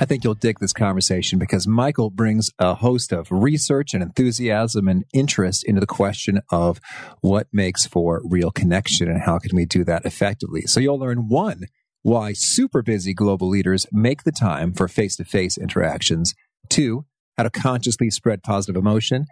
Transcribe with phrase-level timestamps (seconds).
[0.00, 4.86] I think you'll dig this conversation because Michael brings a host of research and enthusiasm
[4.86, 6.80] and interest into the question of
[7.20, 10.62] what makes for real connection and how can we do that effectively.
[10.62, 11.64] So you'll learn one,
[12.02, 16.32] why super busy global leaders make the time for face to face interactions.
[16.68, 17.04] Two,
[17.36, 19.26] how to consciously spread positive emotion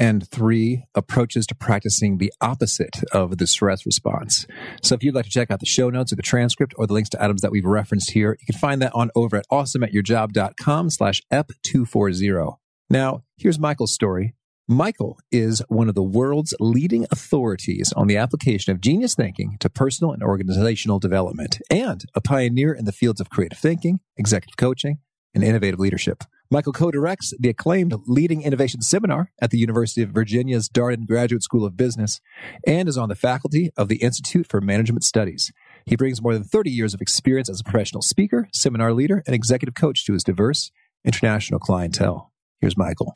[0.00, 4.46] and three approaches to practicing the opposite of the stress response.
[4.82, 6.94] So if you'd like to check out the show notes or the transcript or the
[6.94, 10.90] links to items that we've referenced here, you can find that on over at awesomeatyourjob.com
[10.90, 12.56] slash ep240.
[12.88, 14.34] Now, here's Michael's story.
[14.66, 19.68] Michael is one of the world's leading authorities on the application of genius thinking to
[19.68, 24.98] personal and organizational development and a pioneer in the fields of creative thinking, executive coaching,
[25.34, 26.22] and innovative leadership.
[26.52, 31.44] Michael co directs the acclaimed Leading Innovation Seminar at the University of Virginia's Darden Graduate
[31.44, 32.20] School of Business
[32.66, 35.52] and is on the faculty of the Institute for Management Studies.
[35.86, 39.34] He brings more than 30 years of experience as a professional speaker, seminar leader, and
[39.34, 40.72] executive coach to his diverse
[41.04, 42.32] international clientele.
[42.60, 43.14] Here's Michael.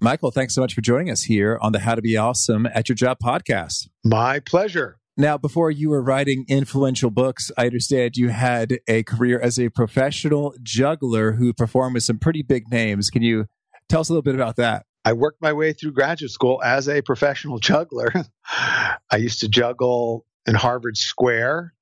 [0.00, 2.88] Michael, thanks so much for joining us here on the How to Be Awesome at
[2.88, 3.88] Your Job podcast.
[4.04, 4.98] My pleasure.
[5.16, 9.68] Now, before you were writing influential books, I understand you had a career as a
[9.68, 13.10] professional juggler who performed with some pretty big names.
[13.10, 13.46] Can you
[13.88, 14.86] tell us a little bit about that?
[15.04, 18.12] I worked my way through graduate school as a professional juggler.
[18.48, 21.74] I used to juggle in Harvard Square.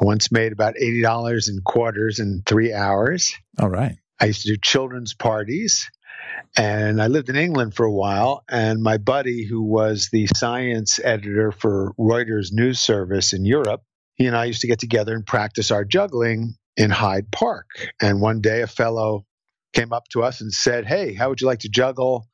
[0.00, 3.34] I once made about $80 in quarters in three hours.
[3.60, 3.96] All right.
[4.20, 5.90] I used to do children's parties.
[6.56, 11.00] And I lived in England for a while, and my buddy, who was the science
[11.02, 13.82] editor for Reuters news service in Europe,
[14.16, 17.66] he and I used to get together and practice our juggling in Hyde Park.
[18.00, 19.24] And one day a fellow
[19.72, 22.28] came up to us and said, Hey, how would you like to juggle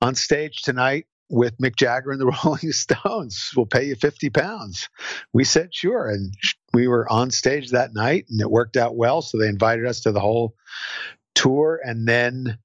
[0.00, 3.50] on stage tonight with Mick Jagger and the Rolling Stones?
[3.56, 4.88] We'll pay you 50 pounds.
[5.32, 6.08] We said, Sure.
[6.08, 6.32] And
[6.72, 9.22] we were on stage that night, and it worked out well.
[9.22, 10.54] So they invited us to the whole
[11.36, 11.80] tour.
[11.84, 12.58] And then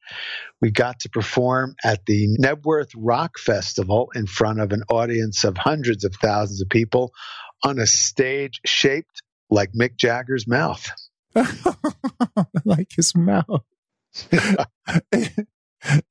[0.61, 5.57] we got to perform at the Knebworth Rock Festival in front of an audience of
[5.57, 7.11] hundreds of thousands of people
[7.63, 9.21] on a stage shaped
[9.51, 10.89] like Mick Jagger's mouth.
[12.65, 13.63] like his mouth.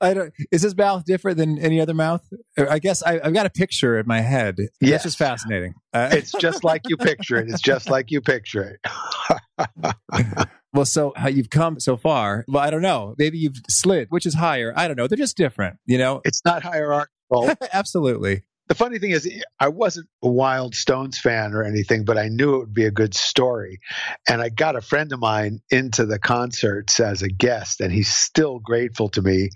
[0.00, 0.32] I don't.
[0.50, 2.22] Is his mouth different than any other mouth?
[2.56, 4.56] I guess I, have got a picture in my head.
[4.81, 4.91] Yes.
[4.91, 5.75] That's just fascinating.
[5.93, 7.49] Uh, it's just like you picture it.
[7.49, 10.49] It's just like you picture it.
[10.72, 12.44] well, so how you've come so far?
[12.48, 13.14] Well, I don't know.
[13.19, 14.72] Maybe you've slid, which is higher.
[14.76, 15.06] I don't know.
[15.06, 15.78] They're just different.
[15.86, 17.50] You know, it's not hierarchical.
[17.72, 18.44] Absolutely.
[18.69, 22.54] The funny thing is, I wasn't a Wild Stones fan or anything, but I knew
[22.54, 23.81] it would be a good story.
[24.28, 28.14] And I got a friend of mine into the concerts as a guest, and he's
[28.14, 29.50] still grateful to me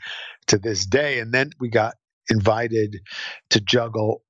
[0.48, 1.20] to this day.
[1.20, 1.94] And then we got
[2.28, 3.02] invited
[3.50, 4.22] to juggle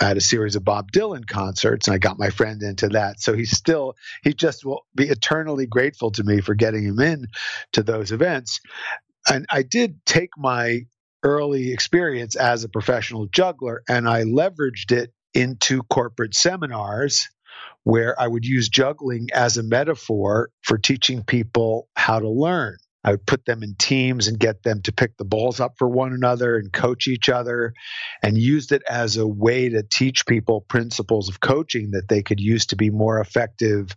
[0.00, 3.20] at a series of Bob Dylan concerts, and I got my friend into that.
[3.20, 7.26] So he's still, he just will be eternally grateful to me for getting him in
[7.72, 8.60] to those events.
[9.28, 10.82] And I did take my
[11.22, 17.28] early experience as a professional juggler and I leveraged it into corporate seminars
[17.84, 22.76] where I would use juggling as a metaphor for teaching people how to learn.
[23.02, 25.88] I would put them in teams and get them to pick the balls up for
[25.88, 27.72] one another and coach each other
[28.22, 32.40] and used it as a way to teach people principles of coaching that they could
[32.40, 33.94] use to be more effective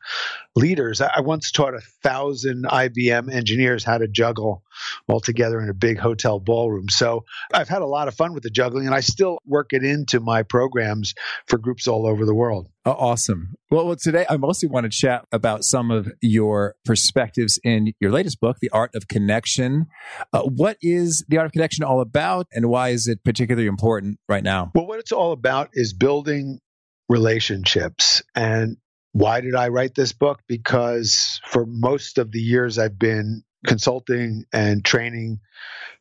[0.55, 1.01] leaders.
[1.01, 4.63] I once taught a thousand IBM engineers how to juggle
[5.07, 6.89] all together in a big hotel ballroom.
[6.89, 9.83] So I've had a lot of fun with the juggling and I still work it
[9.83, 11.13] into my programs
[11.47, 12.69] for groups all over the world.
[12.85, 13.55] Oh, awesome.
[13.71, 18.11] Well, well, today I mostly want to chat about some of your perspectives in your
[18.11, 19.87] latest book, The Art of Connection.
[20.33, 24.19] Uh, what is The Art of Connection all about, and why is it particularly important
[24.27, 24.69] right now?
[24.75, 26.59] Well, what it's all about is building
[27.07, 28.21] relationships.
[28.35, 28.75] And
[29.13, 30.41] why did I write this book?
[30.49, 35.39] Because for most of the years I've been consulting and training,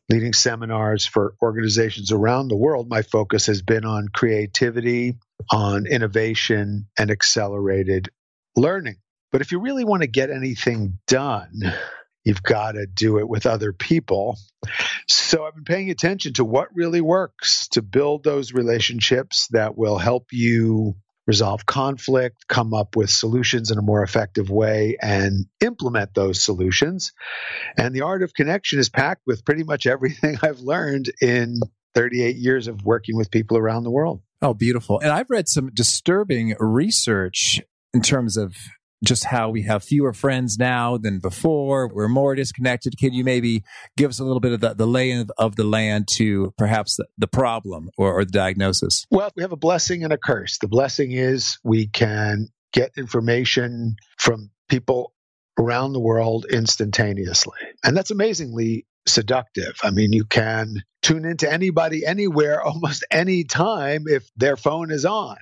[0.09, 5.15] leading seminars for organizations around the world, my focus has been on creativity,
[5.51, 8.09] on innovation, and accelerated
[8.55, 8.97] learning.
[9.31, 11.61] But if you really want to get anything done,
[12.23, 14.37] you've got to do it with other people.
[15.07, 19.97] So I've been paying attention to what really works to build those relationships that will
[19.97, 20.95] help you
[21.25, 27.13] resolve conflict, come up with solutions in a more effective way, and implement those solutions.
[27.77, 31.59] And the art of connection is packed with pretty much everything I've learned in
[31.95, 34.21] 38 years of working with people around the world.
[34.41, 34.99] Oh, beautiful.
[34.99, 37.61] And I've read some disturbing research
[37.93, 38.55] in terms of
[39.03, 41.87] just how we have fewer friends now than before.
[41.87, 42.97] We're more disconnected.
[42.97, 43.63] Can you maybe
[43.97, 46.95] give us a little bit of the, the lay of, of the land to perhaps
[46.95, 49.05] the, the problem or, or the diagnosis?
[49.09, 50.57] Well, we have a blessing and a curse.
[50.59, 55.13] The blessing is we can get information from people
[55.59, 57.59] around the world instantaneously.
[57.83, 59.75] And that's amazingly seductive.
[59.83, 65.05] I mean, you can tune into anybody anywhere almost any time if their phone is
[65.05, 65.37] on.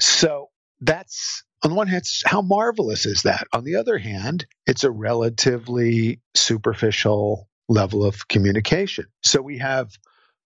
[0.00, 0.50] So
[0.80, 3.48] that's on the one hand, how marvelous is that?
[3.52, 9.06] On the other hand, it's a relatively superficial level of communication.
[9.22, 9.90] So we have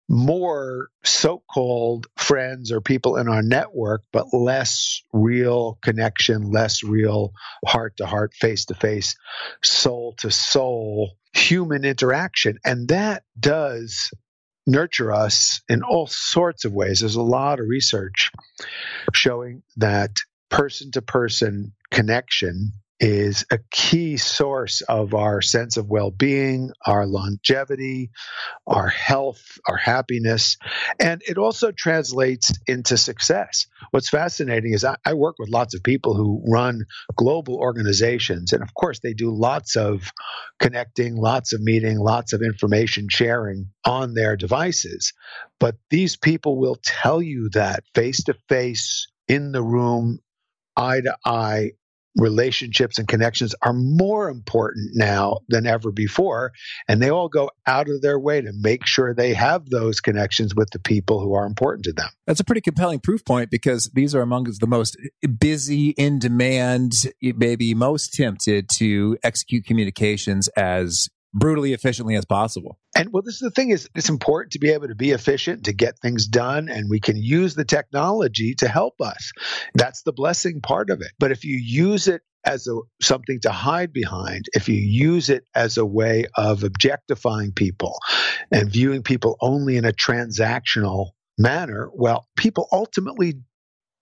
[0.08, 7.32] more so called friends or people in our network, but less real connection, less real
[7.64, 9.16] heart to heart, face to face,
[9.64, 12.58] soul to soul human interaction.
[12.64, 14.10] And that does
[14.66, 17.00] nurture us in all sorts of ways.
[17.00, 18.30] There's a lot of research
[19.12, 20.10] showing that
[20.56, 27.06] person to person connection is a key source of our sense of well being, our
[27.06, 28.10] longevity,
[28.66, 30.56] our health, our happiness,
[30.98, 33.66] and it also translates into success.
[33.90, 38.62] What's fascinating is I, I, work with lots of people who run global organizations, and
[38.62, 40.10] of course, they do lots of
[40.58, 45.12] connecting, lots of meeting, lots of information sharing on their devices.
[45.60, 50.20] But these people will tell you that face to face in the room
[50.76, 51.73] eye to eye
[52.17, 56.52] relationships and connections are more important now than ever before.
[56.88, 60.55] And they all go out of their way to make sure they have those connections
[60.55, 62.08] with the people who are important to them.
[62.26, 64.96] That's a pretty compelling proof point because these are among the most
[65.38, 72.78] busy, in demand, maybe most tempted to execute communications as brutally efficiently as possible.
[72.96, 75.64] And well, this is the thing is it's important to be able to be efficient,
[75.64, 79.32] to get things done, and we can use the technology to help us.
[79.74, 81.12] That's the blessing part of it.
[81.18, 85.44] But if you use it as a, something to hide behind, if you use it
[85.54, 87.98] as a way of objectifying people
[88.50, 93.34] and viewing people only in a transactional manner, well, people ultimately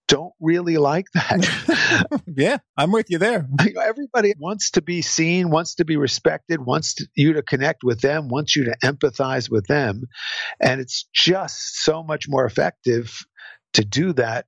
[0.08, 2.22] don't really like that.
[2.36, 3.46] yeah, I'm with you there.
[3.82, 8.00] Everybody wants to be seen, wants to be respected, wants to, you to connect with
[8.00, 10.04] them, wants you to empathize with them.
[10.60, 13.24] And it's just so much more effective
[13.74, 14.46] to do that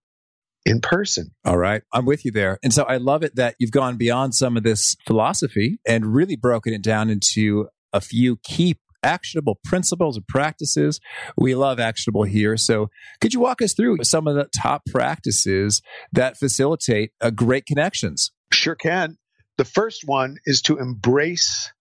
[0.64, 1.30] in person.
[1.44, 1.82] All right.
[1.92, 2.58] I'm with you there.
[2.62, 6.36] And so I love it that you've gone beyond some of this philosophy and really
[6.36, 11.00] broken it down into a few key actionable principles and practices.
[11.36, 12.56] We love actionable here.
[12.56, 12.88] So,
[13.20, 15.82] could you walk us through some of the top practices
[16.12, 18.32] that facilitate uh, great connections?
[18.52, 19.16] Sure can.
[19.58, 21.72] The first one is to embrace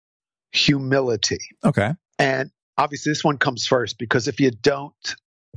[0.52, 1.40] humility.
[1.64, 1.92] Okay.
[2.18, 4.94] And obviously, this one comes first because if you don't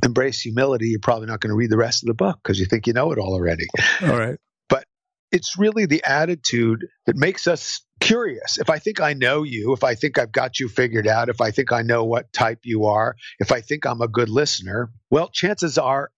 [0.04, 2.66] embrace humility, you're probably not going to read the rest of the book because you
[2.66, 3.68] think you know it all already.
[4.02, 4.38] All right.
[4.70, 4.86] But
[5.32, 8.58] it's really the attitude that makes us curious.
[8.58, 11.42] If I think I know you, if I think I've got you figured out, if
[11.42, 14.90] I think I know what type you are, if I think I'm a good listener,
[15.12, 16.12] well, chances are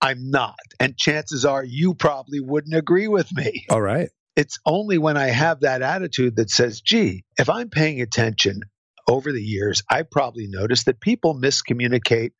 [0.00, 0.58] I'm not.
[0.80, 3.66] And chances are you probably wouldn't agree with me.
[3.70, 4.08] All right.
[4.36, 8.60] It's only when I have that attitude that says, gee, if I'm paying attention
[9.08, 12.30] over the years, I probably noticed that people miscommunicate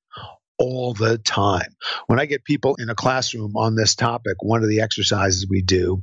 [0.59, 1.75] all the time.
[2.07, 5.63] When I get people in a classroom on this topic, one of the exercises we
[5.63, 6.01] do,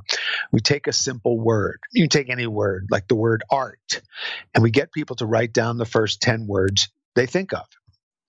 [0.52, 1.78] we take a simple word.
[1.92, 4.02] You can take any word, like the word art,
[4.54, 7.66] and we get people to write down the first 10 words they think of.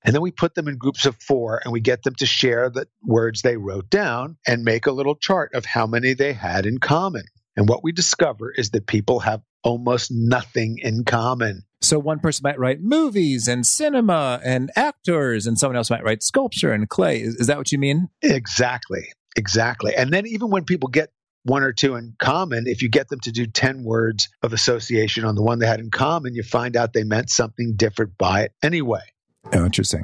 [0.03, 2.69] And then we put them in groups of four and we get them to share
[2.69, 6.65] the words they wrote down and make a little chart of how many they had
[6.65, 7.23] in common.
[7.57, 11.63] And what we discover is that people have almost nothing in common.
[11.81, 16.23] So one person might write movies and cinema and actors, and someone else might write
[16.23, 17.21] sculpture and clay.
[17.21, 18.09] Is, is that what you mean?
[18.21, 19.11] Exactly.
[19.35, 19.95] Exactly.
[19.95, 21.09] And then even when people get
[21.43, 25.23] one or two in common, if you get them to do 10 words of association
[25.23, 28.41] on the one they had in common, you find out they meant something different by
[28.41, 29.03] it anyway.
[29.53, 30.03] Oh, interesting.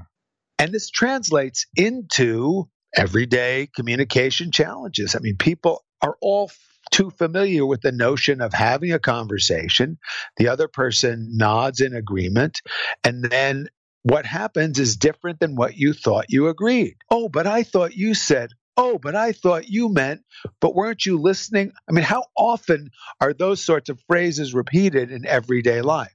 [0.60, 5.16] And this translates into everyday communication challenges.
[5.16, 6.52] I mean, people are all
[6.92, 9.98] too familiar with the notion of having a conversation.
[10.38, 12.62] The other person nods in agreement.
[13.04, 13.68] And then
[14.04, 16.96] what happens is different than what you thought you agreed.
[17.10, 20.22] Oh, but I thought you said, Oh, but I thought you meant,
[20.60, 21.74] but weren't you listening?
[21.88, 22.90] I mean, how often
[23.22, 26.14] are those sorts of phrases repeated in everyday life?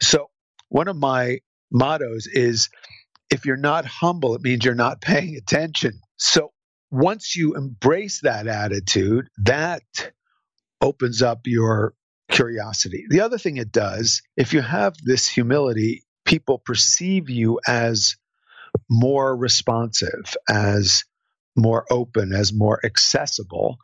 [0.00, 0.28] So,
[0.68, 1.38] one of my
[1.70, 2.68] mottos is
[3.30, 6.00] if you're not humble, it means you're not paying attention.
[6.16, 6.52] So,
[6.90, 9.82] once you embrace that attitude, that
[10.80, 11.94] opens up your
[12.30, 13.04] curiosity.
[13.08, 18.16] The other thing it does, if you have this humility, people perceive you as
[18.88, 21.04] more responsive, as
[21.56, 23.78] more open, as more accessible,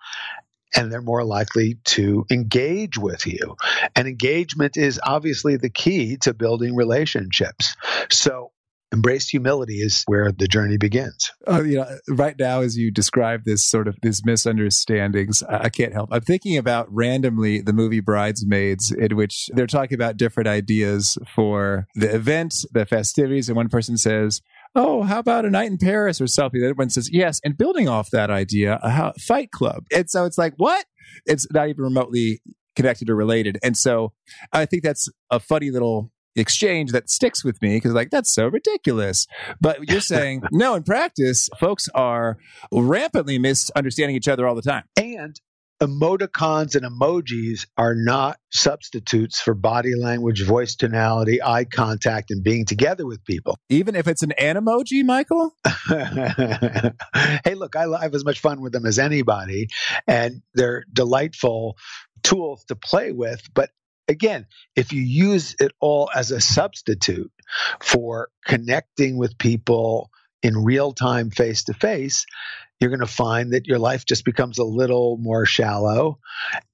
[0.75, 3.57] and they're more likely to engage with you.
[3.95, 7.77] And engagement is obviously the key to building relationships.
[8.11, 8.53] So
[8.93, 11.31] embrace humility is where the journey begins.
[11.47, 15.93] Uh, you know, right now, as you describe this sort of these misunderstandings, I can't
[15.93, 16.11] help.
[16.13, 21.87] I'm thinking about randomly the movie Bridesmaids, in which they're talking about different ideas for
[21.95, 24.41] the event, the festivities, and one person says,
[24.75, 26.61] oh, how about a night in Paris or something?
[26.61, 27.41] The other one says, yes.
[27.43, 29.85] And building off that idea, a fight club.
[29.93, 30.85] And so it's like, what?
[31.25, 32.43] It's not even remotely
[32.77, 33.59] connected or related.
[33.63, 34.13] And so
[34.53, 38.47] I think that's a funny little exchange that sticks with me because like that's so
[38.47, 39.27] ridiculous
[39.61, 42.37] but you're saying no in practice folks are
[42.71, 45.41] rampantly misunderstanding each other all the time and
[45.81, 52.65] emoticons and emojis are not substitutes for body language, voice tonality, eye contact, and being
[52.65, 53.59] together with people.
[53.69, 55.55] Even if it's an emoji, Michael?
[57.45, 59.69] hey, look, I have as much fun with them as anybody,
[60.07, 61.77] and they're delightful
[62.23, 63.43] tools to play with.
[63.55, 63.71] But
[64.09, 67.33] again, if you use it all as a substitute
[67.81, 70.11] for connecting with people
[70.43, 72.27] in real time, face to face,
[72.81, 76.19] you're going to find that your life just becomes a little more shallow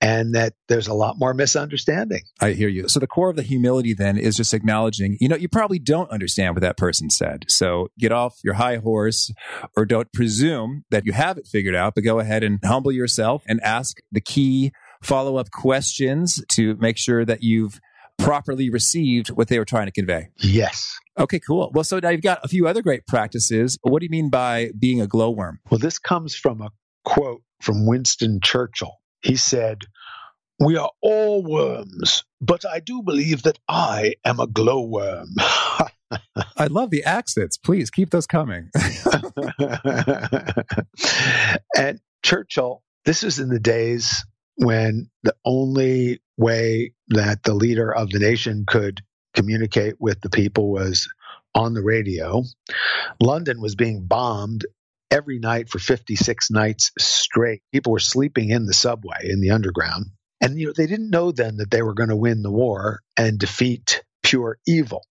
[0.00, 2.22] and that there's a lot more misunderstanding.
[2.40, 2.88] I hear you.
[2.88, 6.10] So the core of the humility then is just acknowledging, you know, you probably don't
[6.10, 7.44] understand what that person said.
[7.48, 9.32] So get off your high horse
[9.76, 13.44] or don't presume that you have it figured out, but go ahead and humble yourself
[13.46, 14.72] and ask the key
[15.02, 17.80] follow up questions to make sure that you've
[18.18, 20.28] properly received what they were trying to convey.
[20.38, 20.98] Yes.
[21.18, 21.70] Okay, cool.
[21.74, 23.78] Well, so now you've got a few other great practices.
[23.82, 25.58] What do you mean by being a glowworm?
[25.70, 26.70] Well, this comes from a
[27.04, 28.98] quote from Winston Churchill.
[29.22, 29.82] He said,
[30.58, 35.28] We are all worms, but I do believe that I am a glowworm.
[36.56, 37.56] I love the accents.
[37.56, 38.70] Please keep those coming.
[41.76, 44.24] and Churchill, this is in the days
[44.62, 49.02] when the only way that the leader of the nation could
[49.34, 51.08] communicate with the people was
[51.54, 52.42] on the radio.
[53.20, 54.64] London was being bombed
[55.10, 57.62] every night for 56 nights straight.
[57.72, 60.06] People were sleeping in the subway, in the underground.
[60.40, 63.00] And you know, they didn't know then that they were going to win the war
[63.16, 65.02] and defeat pure evil.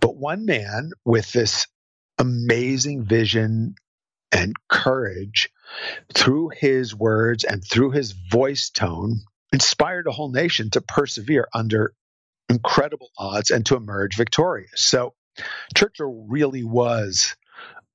[0.00, 1.66] But one man with this
[2.18, 3.74] amazing vision
[4.30, 5.48] and courage
[6.12, 9.20] through his words and through his voice tone
[9.52, 11.94] inspired a whole nation to persevere under
[12.48, 14.80] incredible odds and to emerge victorious.
[14.80, 15.14] So
[15.74, 17.36] Churchill really was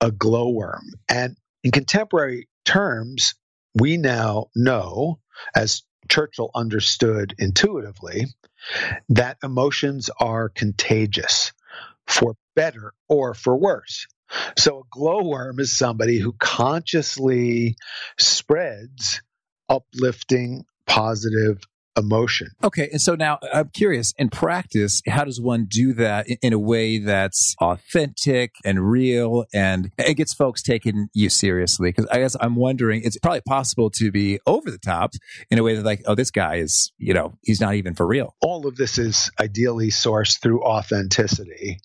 [0.01, 0.93] a glowworm.
[1.07, 3.36] And in contemporary terms,
[3.75, 5.19] we now know,
[5.55, 8.25] as Churchill understood intuitively,
[9.09, 11.51] that emotions are contagious
[12.07, 14.07] for better or for worse.
[14.57, 17.75] So a glowworm is somebody who consciously
[18.17, 19.21] spreads
[19.69, 21.62] uplifting, positive
[21.98, 22.48] emotion.
[22.63, 22.88] Okay.
[22.91, 27.00] And so now I'm curious in practice, how does one do that in a way
[27.00, 31.89] that's authentic and real and it gets folks taking you seriously?
[31.89, 35.12] Because I guess I'm wondering, it's probably possible to be over the top
[35.51, 38.07] in a way that, like, oh, this guy is, you know, he's not even for
[38.07, 38.36] real.
[38.41, 41.79] All of this is ideally sourced through authenticity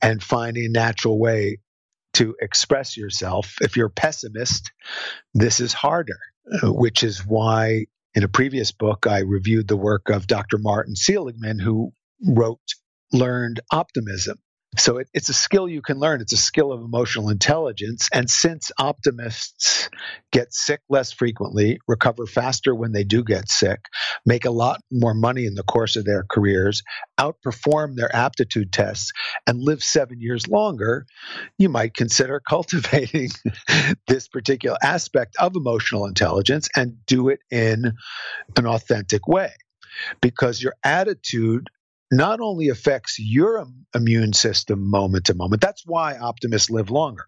[0.00, 1.58] and finding a natural way
[2.16, 3.56] to express yourself.
[3.60, 4.72] If you're a pessimist,
[5.34, 6.18] this is harder,
[6.62, 10.56] which is why in a previous book I reviewed the work of Dr.
[10.58, 11.92] Martin Seligman, who
[12.26, 12.60] wrote
[13.12, 14.38] Learned Optimism.
[14.78, 16.20] So it, it's a skill you can learn.
[16.20, 18.08] It's a skill of emotional intelligence.
[18.12, 19.88] And since optimists
[20.32, 23.80] get sick less frequently, recover faster when they do get sick,
[24.24, 26.82] make a lot more money in the course of their careers,
[27.18, 29.12] outperform their aptitude tests,
[29.46, 31.06] and live seven years longer,
[31.58, 33.30] you might consider cultivating
[34.06, 37.94] this particular aspect of emotional intelligence and do it in
[38.56, 39.52] an authentic way
[40.20, 41.68] because your attitude
[42.10, 47.24] not only affects your immune system moment to moment, that's why optimists live longer.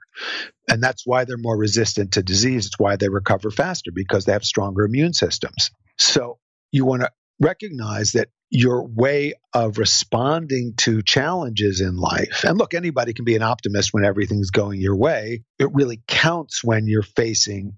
[0.70, 2.66] And that's why they're more resistant to disease.
[2.66, 5.70] It's why they recover faster because they have stronger immune systems.
[5.98, 6.38] So
[6.70, 12.72] you want to recognize that your way of responding to challenges in life, and look,
[12.72, 15.42] anybody can be an optimist when everything's going your way.
[15.58, 17.74] It really counts when you're facing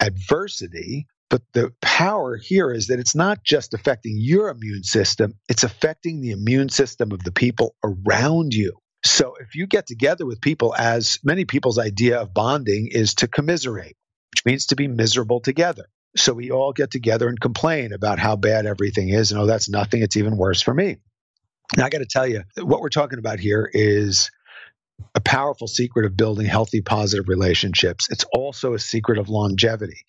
[0.00, 5.64] adversity but the power here is that it's not just affecting your immune system, it's
[5.64, 8.74] affecting the immune system of the people around you.
[9.04, 13.28] So if you get together with people, as many people's idea of bonding is to
[13.28, 13.96] commiserate.
[14.34, 15.86] which means to be miserable together.
[16.16, 19.32] So we all get together and complain about how bad everything is.
[19.32, 20.02] And oh, that's nothing.
[20.02, 20.98] It's even worse for me.
[21.76, 24.30] Now, I got to tell you, what we're talking about here is
[25.14, 28.08] a powerful secret of building healthy, positive relationships.
[28.10, 30.04] It's also a secret of longevity.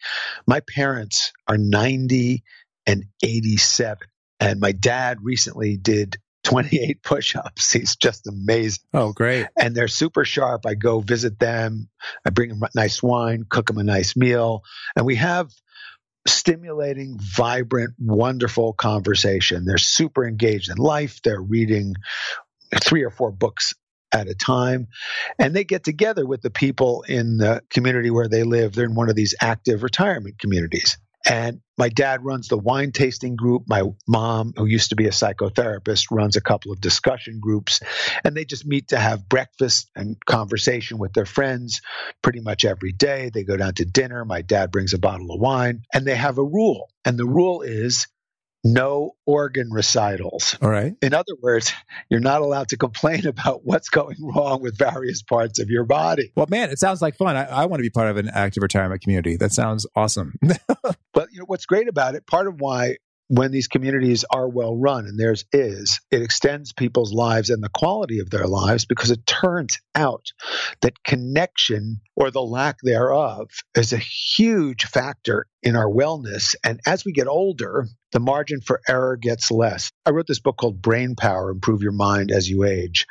[0.48, 2.44] My parents are 90
[2.88, 4.08] and 87.
[4.40, 7.72] And my dad recently did 28 push ups.
[7.74, 8.84] He's just amazing.
[8.94, 9.48] Oh, great.
[9.60, 10.66] And they're super sharp.
[10.66, 11.90] I go visit them.
[12.26, 14.64] I bring them nice wine, cook them a nice meal.
[14.96, 15.52] And we have
[16.28, 19.66] stimulating, vibrant, wonderful conversation.
[19.66, 21.22] They're super engaged in life.
[21.22, 21.96] They're reading
[22.82, 23.76] three or four books
[24.16, 24.88] at a time.
[25.38, 28.74] And they get together with the people in the community where they live.
[28.74, 30.98] They're in one of these active retirement communities.
[31.28, 33.64] And my dad runs the wine tasting group.
[33.68, 37.82] My mom, who used to be a psychotherapist, runs a couple of discussion groups.
[38.24, 41.82] And they just meet to have breakfast and conversation with their friends
[42.22, 43.32] pretty much every day.
[43.34, 44.24] They go down to dinner.
[44.24, 46.90] My dad brings a bottle of wine and they have a rule.
[47.04, 48.08] And the rule is
[48.66, 50.58] no organ recitals.
[50.62, 50.96] All right.
[51.02, 51.72] In other words,
[52.10, 56.34] you're not allowed to complain about what's going wrong with various parts of your body.
[56.36, 57.38] Well, man, it sounds like fun.
[57.38, 59.38] I, I want to be part of an active retirement community.
[59.38, 60.34] That sounds awesome.
[61.14, 62.26] but you know what's great about it?
[62.26, 67.14] Part of why when these communities are well run, and theirs is, it extends people's
[67.14, 70.32] lives and the quality of their lives because it turns out
[70.82, 76.56] that connection or the lack thereof is a huge factor in our wellness.
[76.64, 79.92] And as we get older, the margin for error gets less.
[80.06, 83.08] I wrote this book called Brain Power Improve Your Mind as You Age.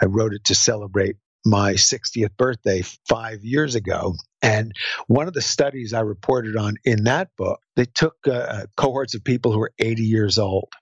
[0.00, 1.16] I wrote it to celebrate
[1.48, 4.14] my 60th birthday five years ago.
[4.42, 4.72] And
[5.06, 9.24] one of the studies I reported on in that book, they took uh, cohorts of
[9.24, 10.72] people who were 80 years old.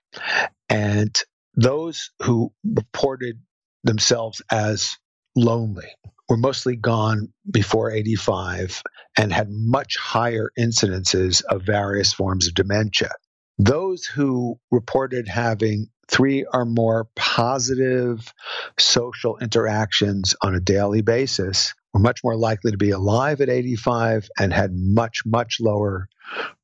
[0.69, 1.15] And
[1.55, 3.39] those who reported
[3.83, 4.97] themselves as
[5.35, 5.87] lonely
[6.29, 8.83] were mostly gone before 85
[9.17, 13.11] and had much higher incidences of various forms of dementia.
[13.57, 18.33] Those who reported having three or more positive
[18.77, 24.29] social interactions on a daily basis were much more likely to be alive at 85
[24.37, 26.07] and had much, much lower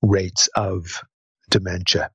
[0.01, 1.01] rates of
[1.49, 2.11] dementia.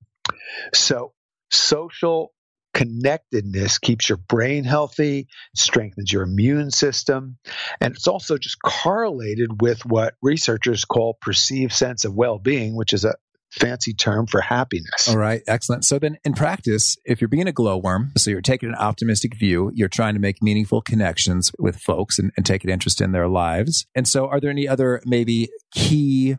[0.74, 1.12] So,
[1.50, 2.32] social
[2.74, 7.36] connectedness keeps your brain healthy, strengthens your immune system,
[7.80, 12.92] and it's also just correlated with what researchers call perceived sense of well being, which
[12.92, 13.16] is a
[13.50, 15.08] fancy term for happiness.
[15.08, 15.84] All right, excellent.
[15.84, 19.70] So then in practice, if you're being a glowworm, so you're taking an optimistic view,
[19.74, 23.28] you're trying to make meaningful connections with folks and, and take an interest in their
[23.28, 23.87] lives.
[23.94, 26.37] And so are there any other maybe key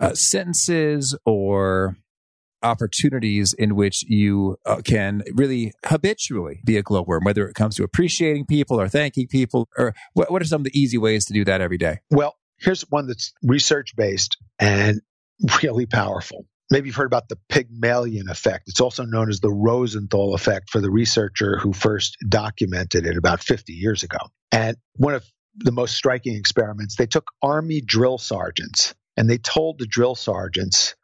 [0.00, 1.96] uh, sentences or
[2.62, 7.84] opportunities in which you uh, can really habitually be a glowworm, whether it comes to
[7.84, 11.32] appreciating people or thanking people, or what, what are some of the easy ways to
[11.32, 11.98] do that every day?
[12.10, 15.00] Well, here's one that's research based and
[15.62, 16.46] really powerful.
[16.70, 18.68] Maybe you've heard about the Pygmalion effect.
[18.68, 23.42] It's also known as the Rosenthal effect for the researcher who first documented it about
[23.42, 24.18] 50 years ago.
[24.52, 25.24] And one of
[25.56, 30.94] the most striking experiments, they took Army drill sergeants and they told the drill sergeants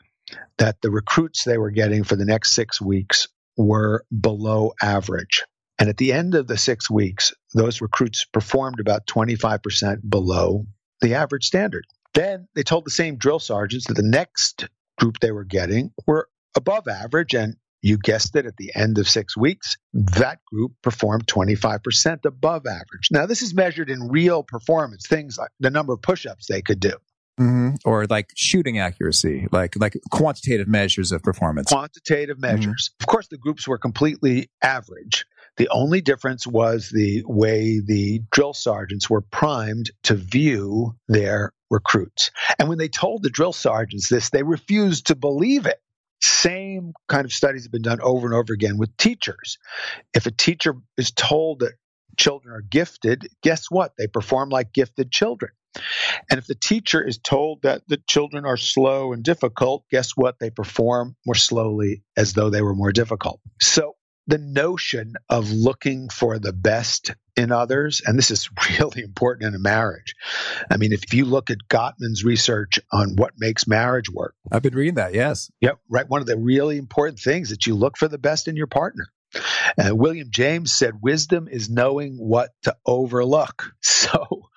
[0.59, 5.45] that the recruits they were getting for the next six weeks were below average.
[5.79, 10.67] And at the end of the six weeks, those recruits performed about 25% below
[11.01, 11.85] the average standard.
[12.15, 16.29] Then they told the same drill sergeants that the next group they were getting were
[16.57, 17.35] above average.
[17.35, 22.67] And you guessed it, at the end of six weeks, that group performed 25% above
[22.67, 23.09] average.
[23.11, 26.63] Now, this is measured in real performance, things like the number of push ups they
[26.63, 26.95] could do.
[27.39, 27.75] Mm-hmm.
[27.85, 31.69] Or like shooting accuracy, like like quantitative measures of performance.
[31.69, 32.91] Quantitative measures.
[32.91, 33.03] Mm-hmm.
[33.03, 35.27] Of course, the groups were completely average.
[35.57, 42.31] The only difference was the way the drill sergeants were primed to view their recruits.
[42.59, 45.81] And when they told the drill sergeants this, they refused to believe it.
[46.21, 49.59] Same kind of studies have been done over and over again with teachers.
[50.15, 51.75] If a teacher is told that
[52.17, 53.93] children are gifted, guess what?
[53.99, 55.53] They perform like gifted children.
[56.31, 60.39] And if the teacher is told that the children are slow and difficult, guess what?
[60.39, 63.41] They perform more slowly as though they were more difficult.
[63.61, 69.49] So the notion of looking for the best in others, and this is really important
[69.49, 70.15] in a marriage.
[70.71, 74.75] I mean, if you look at Gottman's research on what makes marriage work, I've been
[74.75, 75.51] reading that, yes.
[75.61, 76.09] Yep, right.
[76.09, 79.07] One of the really important things that you look for the best in your partner.
[79.77, 83.73] Uh, William James said, Wisdom is knowing what to overlook.
[84.05, 84.49] So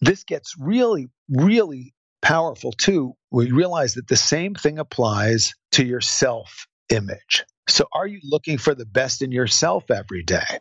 [0.00, 3.12] this gets really, really powerful too.
[3.30, 7.44] We realize that the same thing applies to your self image.
[7.68, 10.58] So, are you looking for the best in yourself every day?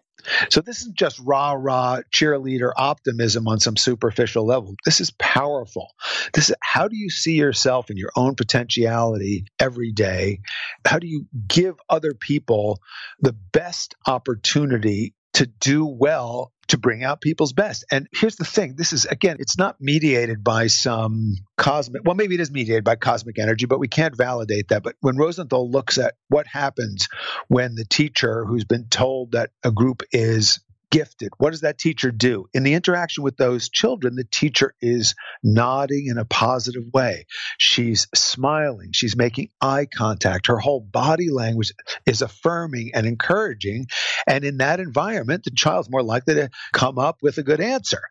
[0.50, 4.76] So, this isn't just rah rah cheerleader optimism on some superficial level.
[4.86, 5.88] This is powerful.
[6.34, 10.40] This is how do you see yourself and your own potentiality every day?
[10.86, 12.80] How do you give other people
[13.20, 17.84] the best opportunity to do well to bring out people's best.
[17.92, 22.36] And here's the thing this is, again, it's not mediated by some cosmic, well, maybe
[22.36, 24.82] it is mediated by cosmic energy, but we can't validate that.
[24.82, 27.10] But when Rosenthal looks at what happens
[27.50, 30.60] when the teacher who's been told that a group is
[30.92, 31.30] gifted.
[31.38, 32.48] What does that teacher do?
[32.54, 37.26] In the interaction with those children, the teacher is nodding in a positive way.
[37.58, 38.92] She's smiling.
[38.92, 40.48] She's making eye contact.
[40.48, 41.74] Her whole body language
[42.06, 43.88] is affirming and encouraging.
[44.28, 48.02] And in that environment, the child's more likely to come up with a good answer.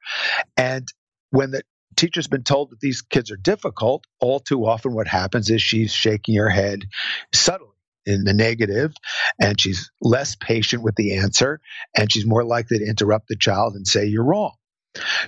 [0.56, 0.88] And
[1.30, 1.62] when the
[1.96, 5.92] teacher's been told that these kids are difficult, all too often what happens is she's
[5.92, 6.86] shaking her head
[7.32, 7.68] subtly
[8.06, 8.92] in the negative
[9.40, 11.60] and she's less patient with the answer
[11.96, 14.54] and she's more likely to interrupt the child and say you're wrong.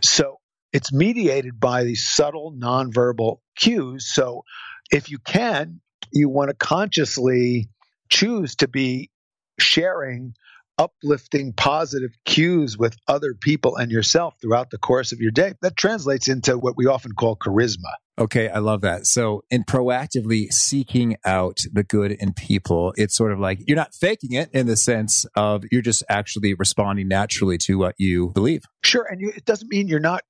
[0.02, 0.38] So
[0.72, 4.10] it's mediated by these subtle nonverbal cues.
[4.12, 4.44] So
[4.90, 5.80] if you can
[6.12, 7.68] you want to consciously
[8.10, 9.10] choose to be
[9.58, 10.34] sharing
[10.82, 15.76] uplifting positive cues with other people and yourself throughout the course of your day that
[15.76, 19.06] translates into what we often call charisma Okay, I love that.
[19.06, 23.94] So, in proactively seeking out the good in people, it's sort of like you're not
[23.94, 28.64] faking it in the sense of you're just actually responding naturally to what you believe.
[28.84, 29.06] Sure.
[29.10, 30.22] And you, it doesn't mean you're not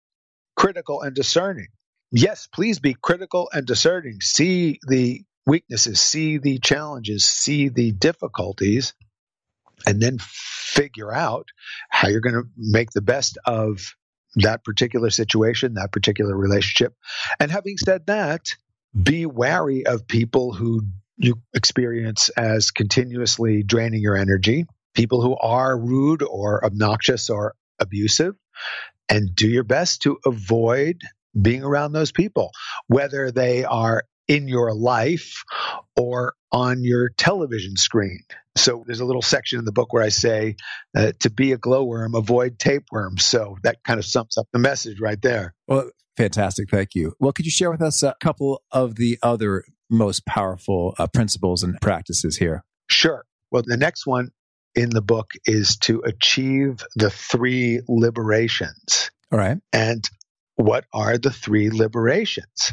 [0.57, 1.67] critical and discerning.
[2.13, 4.21] Yes, please be critical and discerning.
[4.21, 8.95] See the weaknesses, see the challenges, see the difficulties,
[9.87, 11.47] and then figure out
[11.91, 13.95] how you're going to make the best of
[14.37, 16.95] that particular situation, that particular relationship.
[17.39, 19.03] And having said that, mm-hmm.
[19.03, 20.83] be wary of people who
[21.19, 28.35] you experience as continuously draining your energy, people who are rude or obnoxious or abusive,
[29.09, 31.01] and do your best to avoid
[31.41, 32.51] being around those people,
[32.87, 35.43] whether they are in your life
[35.97, 38.21] or on your television screen.
[38.57, 40.57] So there's a little section in the book where I say
[40.97, 43.25] uh, to be a glowworm, avoid tapeworms.
[43.25, 45.55] So that kind of sums up the message right there.
[45.67, 46.69] Well, fantastic.
[46.71, 47.15] Thank you.
[47.19, 51.63] Well, could you share with us a couple of the other most powerful uh, principles
[51.63, 52.65] and practices here?
[52.89, 53.25] Sure.
[53.51, 54.31] Well, the next one
[54.75, 59.11] in the book is to achieve the three liberations.
[59.31, 59.59] All right.
[59.73, 60.05] And
[60.63, 62.73] what are the three liberations?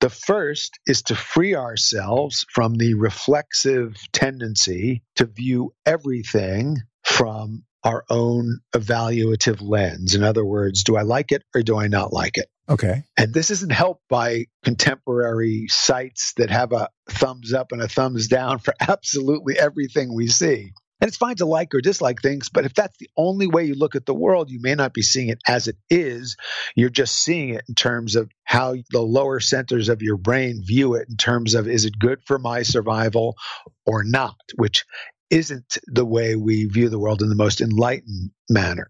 [0.00, 8.04] The first is to free ourselves from the reflexive tendency to view everything from our
[8.10, 10.14] own evaluative lens.
[10.14, 12.48] In other words, do I like it or do I not like it?
[12.68, 13.04] Okay.
[13.16, 18.26] And this isn't helped by contemporary sites that have a thumbs up and a thumbs
[18.26, 20.72] down for absolutely everything we see.
[21.00, 23.74] And it's fine to like or dislike things, but if that's the only way you
[23.74, 26.36] look at the world, you may not be seeing it as it is.
[26.74, 30.94] You're just seeing it in terms of how the lower centers of your brain view
[30.94, 33.36] it in terms of is it good for my survival
[33.84, 34.84] or not, which
[35.30, 38.86] isn't the way we view the world in the most enlightened manner.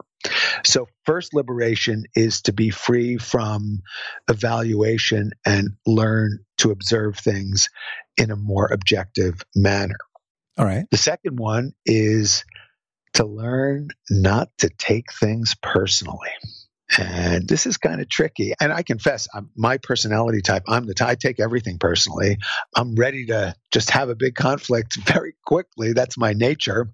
[0.64, 3.80] So, first liberation is to be free from
[4.28, 7.68] evaluation and learn to observe things
[8.16, 9.98] in a more objective manner.
[10.58, 10.86] All right.
[10.90, 12.44] The second one is
[13.14, 16.30] to learn not to take things personally.
[16.98, 18.52] And this is kind of tricky.
[18.60, 22.38] And I confess, I'm, my personality type, I'm the type, I take everything personally.
[22.76, 25.92] I'm ready to just have a big conflict very quickly.
[25.92, 26.90] That's my nature.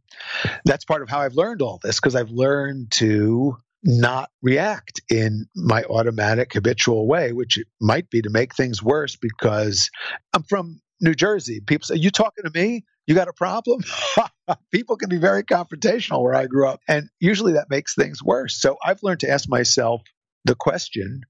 [0.65, 5.47] That's part of how I've learned all this because I've learned to not react in
[5.55, 9.91] my automatic habitual way, which might be to make things worse because
[10.33, 11.61] I'm from New Jersey.
[11.61, 12.85] People say, You talking to me?
[13.07, 13.83] You got a problem?
[14.73, 16.81] People can be very confrontational where I grew up.
[16.89, 18.61] And usually that makes things worse.
[18.61, 20.03] So I've learned to ask myself
[20.45, 21.23] the question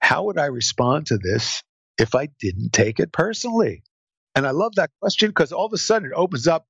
[0.00, 1.62] how would I respond to this
[1.98, 3.82] if I didn't take it personally?
[4.34, 6.66] And I love that question because all of a sudden it opens up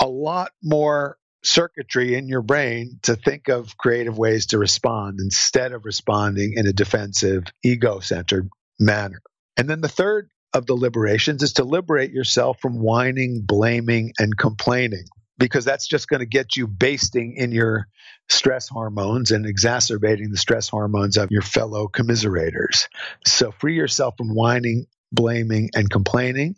[0.00, 5.72] a lot more circuitry in your brain to think of creative ways to respond instead
[5.72, 9.20] of responding in a defensive, ego centered manner.
[9.56, 14.36] And then the third of the liberations is to liberate yourself from whining, blaming, and
[14.36, 15.04] complaining
[15.36, 17.88] because that's just going to get you basting in your
[18.30, 22.86] stress hormones and exacerbating the stress hormones of your fellow commiserators.
[23.26, 26.56] So free yourself from whining, blaming, and complaining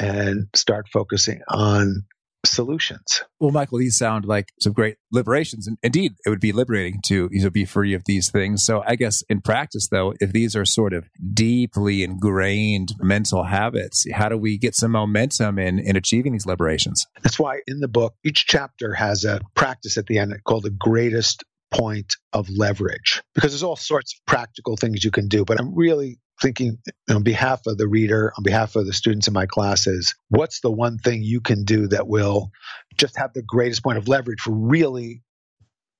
[0.00, 2.04] and start focusing on
[2.44, 3.22] solutions.
[3.40, 5.66] Well, Michael, these sound like some great liberations.
[5.66, 8.64] And indeed, it would be liberating to you know, be free of these things.
[8.64, 14.06] So I guess in practice, though, if these are sort of deeply ingrained mental habits,
[14.12, 17.06] how do we get some momentum in, in achieving these liberations?
[17.22, 20.70] That's why in the book, each chapter has a practice at the end called the
[20.70, 25.44] greatest point of leverage because there's all sorts of practical things you can do.
[25.44, 29.34] But I'm really thinking on behalf of the reader, on behalf of the students in
[29.34, 32.50] my classes, what's the one thing you can do that will
[32.96, 35.22] just have the greatest point of leverage for really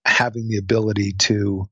[0.05, 1.67] having the ability to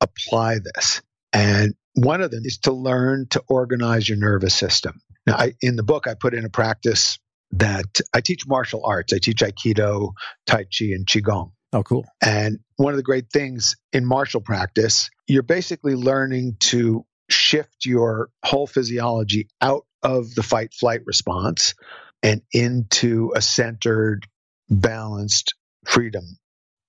[0.00, 1.02] apply this?
[1.32, 5.00] And one of them is to learn to organize your nervous system.
[5.26, 7.18] Now, I, in the book, I put in a practice
[7.52, 9.12] that I teach martial arts.
[9.12, 10.12] I teach Aikido,
[10.46, 11.52] Tai Chi, and Qigong.
[11.72, 12.04] Oh, cool.
[12.22, 18.28] And one of the great things in martial practice, you're basically learning to shift your
[18.44, 21.74] whole physiology out of the fight flight response
[22.22, 24.26] and into a centered,
[24.68, 25.54] balanced
[25.86, 26.24] freedom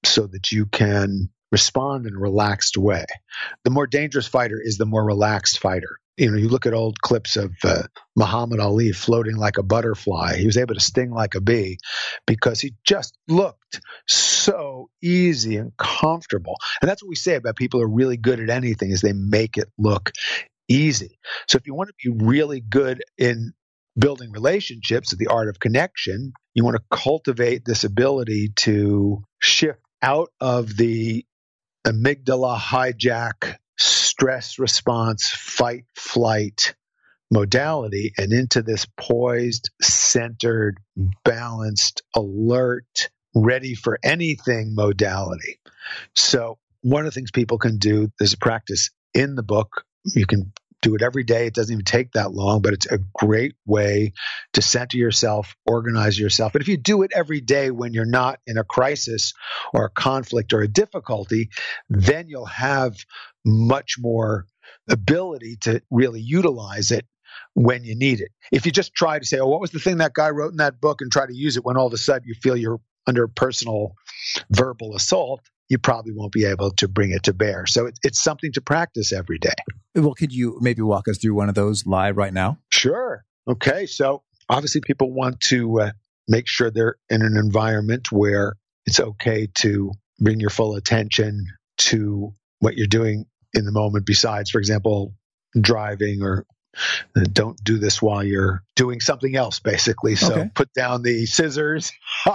[0.04, 3.06] so that you can respond in a relaxed way.
[3.64, 5.98] The more dangerous fighter is the more relaxed fighter.
[6.18, 7.84] You know, you look at old clips of uh,
[8.16, 10.38] Muhammad Ali floating like a butterfly.
[10.38, 11.80] He was able to sting like a bee
[12.28, 16.56] because he just looked so easy and comfortable.
[16.82, 19.14] And that's what we say about people who are really good at anything is they
[19.14, 20.12] make it look
[20.68, 21.20] easy.
[21.48, 23.54] So if you want to be really good in
[23.98, 30.30] building relationships, the art of connection, you want to cultivate this ability to shift out
[30.40, 31.26] of the
[31.86, 33.58] amygdala hijack
[34.24, 36.76] stress response fight flight
[37.30, 40.80] modality and into this poised centered
[41.26, 45.60] balanced alert ready for anything modality.
[46.16, 50.26] So one of the things people can do there's a practice in the book you
[50.26, 50.54] can
[50.84, 51.48] do it every day.
[51.48, 54.14] It doesn't even take that long, but it's a great way
[54.54, 56.54] to center yourself, organize yourself.
[56.54, 59.34] But if you do it every day when you're not in a crisis
[59.74, 61.50] or a conflict or a difficulty,
[61.90, 62.98] then you'll have
[63.44, 64.46] much more
[64.90, 67.08] ability to really utilize it
[67.56, 68.30] when you need it.
[68.52, 70.58] If you just try to say, oh, what was the thing that guy wrote in
[70.58, 72.82] that book and try to use it when all of a sudden you feel you're
[73.08, 73.96] under personal
[74.52, 75.42] verbal assault,
[75.74, 77.66] you probably won't be able to bring it to bear.
[77.66, 79.56] So it, it's something to practice every day.
[79.96, 82.60] Well, could you maybe walk us through one of those live right now?
[82.70, 83.26] Sure.
[83.48, 83.88] Okay.
[83.88, 85.92] So obviously, people want to uh,
[86.28, 88.56] make sure they're in an environment where
[88.86, 94.52] it's okay to bring your full attention to what you're doing in the moment, besides,
[94.52, 95.16] for example,
[95.60, 96.46] driving or
[97.34, 100.16] don't do this while you're doing something else, basically.
[100.16, 100.52] So okay.
[100.54, 101.92] put down the scissors.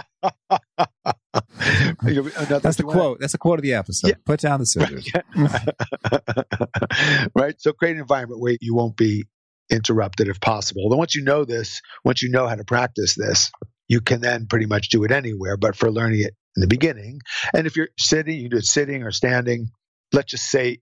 [2.03, 3.21] That's the quote.
[3.21, 4.09] That's the quote of the episode.
[4.09, 4.15] Yeah.
[4.25, 5.11] Put down the scissors.
[7.35, 7.61] right.
[7.61, 9.27] So create an environment where you won't be
[9.71, 10.89] interrupted if possible.
[10.89, 13.51] Then once you know this, once you know how to practice this,
[13.89, 15.57] you can then pretty much do it anywhere.
[15.57, 17.21] But for learning it in the beginning,
[17.55, 19.69] and if you're sitting, you do it sitting or standing.
[20.13, 20.81] Let's just say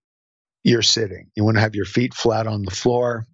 [0.62, 1.30] you're sitting.
[1.34, 3.26] You want to have your feet flat on the floor,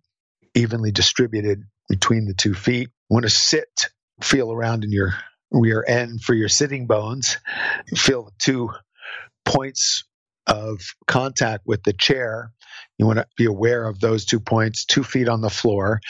[0.54, 2.88] evenly distributed between the two feet.
[3.10, 3.88] You want to sit,
[4.20, 5.14] feel around in your
[5.50, 7.38] rear end for your sitting bones.
[7.94, 8.70] Feel the two
[9.44, 10.04] points
[10.46, 12.52] of contact with the chair.
[12.98, 16.00] You want to be aware of those two points, two feet on the floor.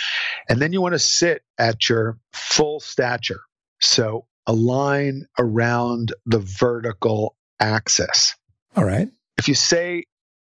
[0.49, 3.41] And then you want to sit at your full stature.
[3.81, 8.37] So align around the vertical axis.
[8.77, 9.09] All right.
[9.37, 10.05] If you say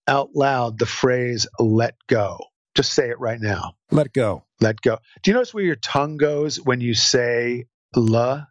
[0.09, 2.39] out loud the phrase let go,
[2.77, 3.75] just say it right now.
[3.91, 4.45] Let go.
[4.61, 4.99] Let go.
[5.23, 8.45] Do you notice where your tongue goes when you say la?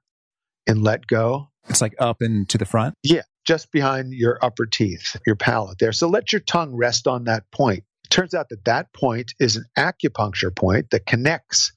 [0.67, 1.49] and let go.
[1.69, 2.95] It's like up and to the front?
[3.03, 5.91] Yeah, just behind your upper teeth, your palate there.
[5.91, 7.83] So let your tongue rest on that point.
[8.03, 11.71] It turns out that that point is an acupuncture point that connects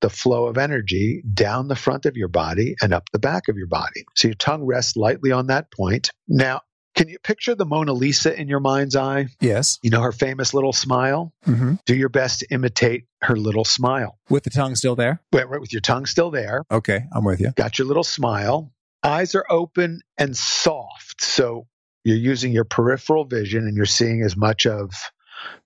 [0.00, 3.56] the flow of energy down the front of your body and up the back of
[3.56, 4.04] your body.
[4.16, 6.10] So your tongue rests lightly on that point.
[6.26, 6.62] Now,
[7.00, 9.28] can you picture the Mona Lisa in your mind's eye?
[9.40, 9.78] Yes.
[9.80, 11.32] You know her famous little smile?
[11.46, 11.76] Mm-hmm.
[11.86, 14.18] Do your best to imitate her little smile.
[14.28, 15.22] With the tongue still there?
[15.32, 16.62] Right, right, with your tongue still there.
[16.70, 17.52] Okay, I'm with you.
[17.56, 18.70] Got your little smile.
[19.02, 21.22] Eyes are open and soft.
[21.22, 21.66] So
[22.04, 24.92] you're using your peripheral vision and you're seeing as much of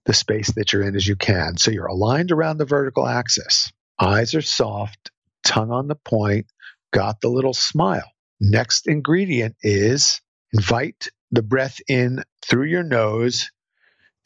[0.04, 1.56] the space that you're in as you can.
[1.56, 3.72] So you're aligned around the vertical axis.
[3.98, 5.10] Eyes are soft,
[5.42, 6.46] tongue on the point,
[6.92, 8.08] got the little smile.
[8.40, 10.20] Next ingredient is
[10.52, 13.50] invite the breath in through your nose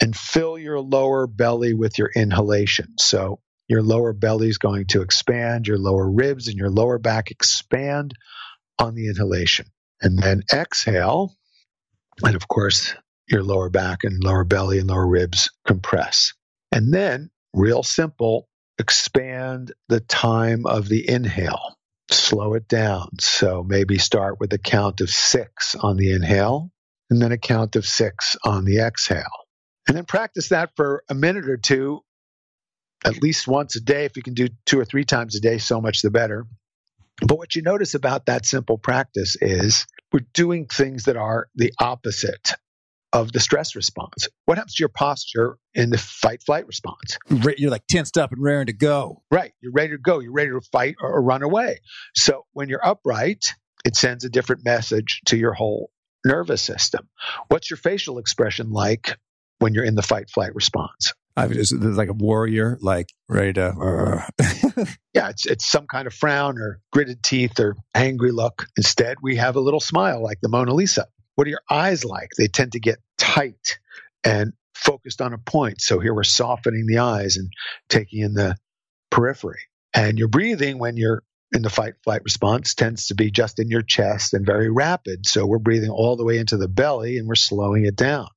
[0.00, 2.94] and fill your lower belly with your inhalation.
[2.98, 7.30] So your lower belly is going to expand, your lower ribs and your lower back
[7.30, 8.14] expand
[8.78, 9.66] on the inhalation.
[10.00, 11.34] And then exhale.
[12.24, 12.94] And of course,
[13.28, 16.32] your lower back and lower belly and lower ribs compress.
[16.70, 21.76] And then, real simple, expand the time of the inhale.
[22.10, 23.08] slow it down.
[23.20, 26.70] So maybe start with a count of six on the inhale
[27.10, 29.24] and then a count of six on the exhale.
[29.86, 32.00] And then practice that for a minute or two,
[33.04, 34.04] at least once a day.
[34.04, 36.46] If you can do two or three times a day, so much the better.
[37.20, 41.72] But what you notice about that simple practice is we're doing things that are the
[41.80, 42.54] opposite
[43.12, 44.28] of the stress response.
[44.44, 47.18] What happens to your posture in the fight flight response?
[47.56, 49.22] You're like tensed up and raring to go.
[49.30, 49.52] Right.
[49.62, 50.18] You're ready to go.
[50.18, 51.80] You're ready to fight or run away.
[52.14, 53.46] So when you're upright,
[53.84, 55.90] it sends a different message to your whole
[56.24, 57.08] nervous system.
[57.48, 59.16] What's your facial expression like
[59.58, 61.12] when you're in the fight flight response?
[61.36, 63.68] I was like a warrior, like ready to.
[63.68, 64.84] Uh.
[65.14, 68.66] yeah, it's it's some kind of frown or gritted teeth or angry look.
[68.76, 71.06] Instead, we have a little smile like the Mona Lisa.
[71.36, 72.30] What are your eyes like?
[72.36, 73.78] They tend to get tight
[74.24, 75.80] and focused on a point.
[75.80, 77.52] So here we're softening the eyes and
[77.88, 78.56] taking in the
[79.10, 79.60] periphery.
[79.94, 83.68] And your breathing when you're in the fight flight response tends to be just in
[83.68, 85.26] your chest and very rapid.
[85.26, 88.28] So we're breathing all the way into the belly and we're slowing it down.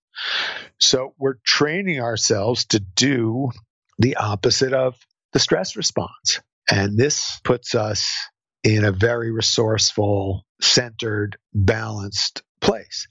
[0.80, 3.52] So we're training ourselves to do
[3.97, 4.97] the opposite of
[5.34, 6.39] the stress response.
[6.69, 8.10] And this puts us
[8.63, 13.08] in a very resourceful, centered, balanced place.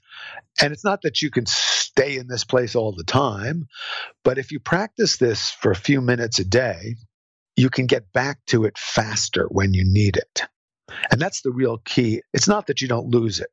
[0.61, 3.67] And it's not that you can stay in this place all the time,
[4.23, 6.95] but if you practice this for a few minutes a day,
[7.61, 10.41] you can get back to it faster when you need it.
[11.11, 12.23] And that's the real key.
[12.33, 13.49] It's not that you don't lose it.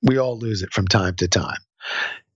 [0.00, 1.58] We all lose it from time to time.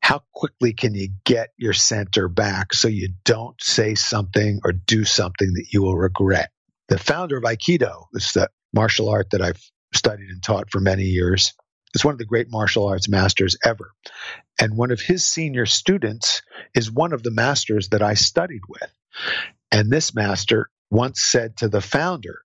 [0.01, 5.05] How quickly can you get your center back so you don't say something or do
[5.05, 6.51] something that you will regret?
[6.89, 9.63] The founder of Aikido, is the martial art that I've
[9.95, 11.55] studied and taught for many years,
[11.95, 13.93] is one of the great martial arts masters ever.
[14.61, 16.43] And one of his senior students
[16.75, 18.93] is one of the masters that I studied with.
[19.73, 22.41] And this master once said to the founder,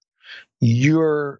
[0.59, 1.39] You're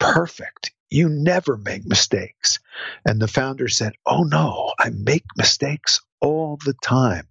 [0.00, 0.72] perfect.
[0.90, 2.58] You never make mistakes.
[3.04, 7.28] And the founder said, Oh no, I make mistakes all the time.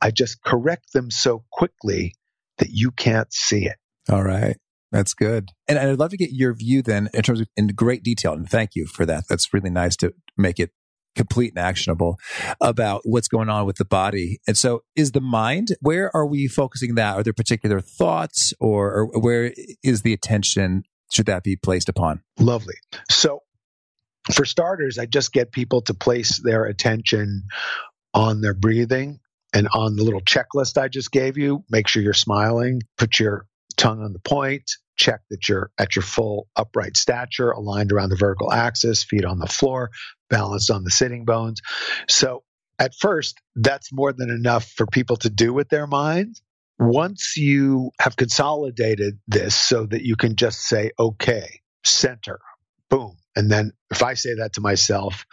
[0.00, 2.14] I just correct them so quickly
[2.58, 3.76] that you can't see it.
[4.10, 4.56] All right.
[4.92, 5.50] That's good.
[5.68, 8.32] And I'd love to get your view then in terms of in great detail.
[8.32, 9.24] And thank you for that.
[9.28, 10.70] That's really nice to make it
[11.16, 12.18] complete and actionable
[12.60, 14.40] about what's going on with the body.
[14.46, 17.16] And so is the mind, where are we focusing that?
[17.16, 19.52] Are there particular thoughts or, or where
[19.82, 20.84] is the attention?
[21.10, 22.22] Should that be placed upon?
[22.38, 22.74] Lovely.
[23.10, 23.40] So
[24.32, 27.44] for starters, I just get people to place their attention
[28.12, 29.20] on their breathing
[29.54, 31.64] and on the little checklist I just gave you.
[31.70, 32.82] Make sure you're smiling.
[32.98, 37.92] Put your tongue on the point, check that you're at your full upright stature, aligned
[37.92, 39.90] around the vertical axis, feet on the floor,
[40.28, 41.60] balanced on the sitting bones.
[42.08, 42.42] So
[42.78, 46.42] at first, that's more than enough for people to do with their minds.
[46.78, 52.38] Once you have consolidated this so that you can just say, okay, center,
[52.90, 53.16] boom.
[53.34, 55.24] And then if I say that to myself,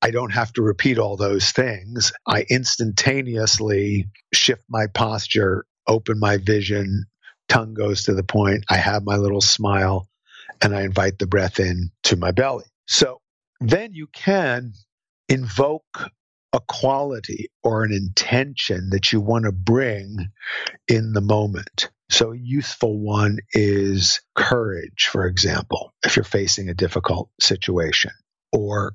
[0.00, 2.12] I don't have to repeat all those things.
[2.26, 7.06] I instantaneously shift my posture, open my vision,
[7.48, 8.64] tongue goes to the point.
[8.68, 10.08] I have my little smile
[10.62, 12.66] and I invite the breath in to my belly.
[12.86, 13.20] So
[13.68, 14.72] then you can
[15.28, 16.10] invoke
[16.52, 20.28] a quality or an intention that you want to bring
[20.86, 21.90] in the moment.
[22.10, 28.12] So a useful one is courage, for example, if you're facing a difficult situation,
[28.52, 28.94] or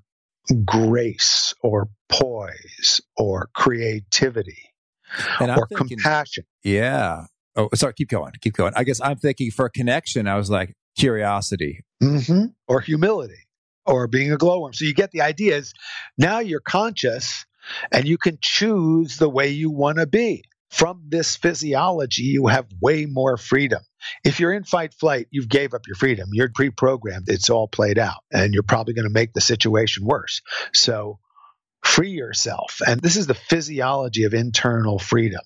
[0.63, 4.71] grace, or poise, or creativity,
[5.41, 6.45] or thinking, compassion.
[6.63, 7.25] Yeah.
[7.55, 7.93] Oh, sorry.
[7.93, 8.31] Keep going.
[8.39, 8.73] Keep going.
[8.75, 10.27] I guess I'm thinking for a connection.
[10.27, 12.45] I was like curiosity mm-hmm.
[12.67, 13.48] or humility
[13.89, 14.73] or being a glowworm.
[14.73, 15.73] So you get the idea is
[16.17, 17.45] now you're conscious
[17.91, 20.43] and you can choose the way you want to be.
[20.69, 23.81] From this physiology, you have way more freedom.
[24.23, 26.29] If you're in fight flight, you've gave up your freedom.
[26.31, 27.25] You're pre-programmed.
[27.27, 30.41] It's all played out and you're probably going to make the situation worse.
[30.73, 31.17] So
[31.83, 32.81] free yourself.
[32.85, 35.41] And this is the physiology of internal freedom.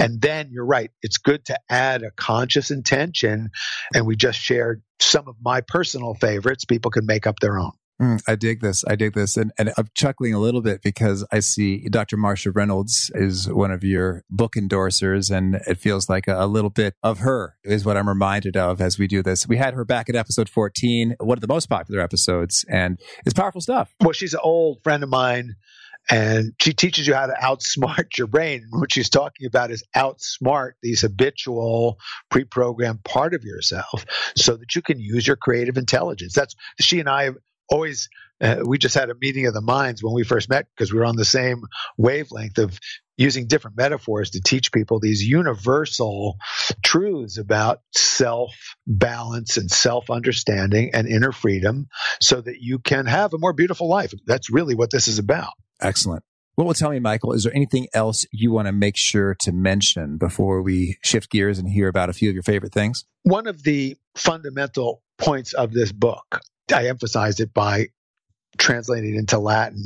[0.00, 3.50] And then you're right, it's good to add a conscious intention.
[3.94, 6.64] And we just shared some of my personal favorites.
[6.64, 7.72] People can make up their own.
[8.00, 8.84] Mm, I dig this.
[8.86, 9.36] I dig this.
[9.36, 12.16] And, and I'm chuckling a little bit because I see Dr.
[12.18, 16.70] Marcia Reynolds is one of your book endorsers, and it feels like a, a, little
[16.70, 19.48] bit of her is what I'm reminded of as we do this.
[19.48, 23.34] We had her back at episode 14, one of the most popular episodes, and it's
[23.34, 23.94] powerful stuff.
[24.00, 25.56] Well, she's an old friend of mine
[26.10, 28.66] and she teaches you how to outsmart your brain.
[28.70, 31.98] What she's talking about is outsmart these habitual
[32.30, 34.04] pre-programmed part of yourself
[34.36, 36.34] so that you can use your creative intelligence.
[36.34, 37.36] That's she and I have
[37.68, 38.08] always
[38.40, 40.98] uh, we just had a meeting of the minds when we first met because we
[40.98, 41.62] were on the same
[41.96, 42.78] wavelength of
[43.16, 46.36] using different metaphors to teach people these universal
[46.84, 48.54] truths about self
[48.86, 51.88] balance and self understanding and inner freedom
[52.20, 54.12] so that you can have a more beautiful life.
[54.26, 55.54] That's really what this is about.
[55.80, 56.22] Excellent.
[56.56, 60.16] Well, tell me, Michael, is there anything else you want to make sure to mention
[60.16, 63.04] before we shift gears and hear about a few of your favorite things?
[63.24, 66.40] One of the fundamental points of this book,
[66.72, 67.88] I emphasized it by
[68.56, 69.84] translating into Latin,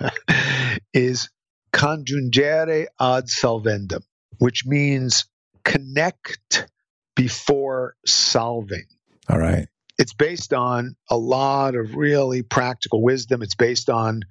[0.94, 1.28] is
[1.74, 4.02] conjungere ad solvendum,
[4.38, 5.26] which means
[5.62, 6.68] connect
[7.14, 8.86] before solving.
[9.28, 9.68] All right.
[10.02, 13.40] It's based on a lot of really practical wisdom.
[13.40, 14.22] It's based on